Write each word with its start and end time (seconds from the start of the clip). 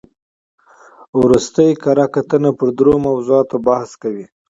ورستۍ 1.21 1.69
کره 1.83 2.05
کتنه 2.13 2.49
پر 2.57 2.67
درو 2.77 2.93
موضوعاتو 3.07 3.57
بحث 3.65 3.91
کوي. 4.01 4.25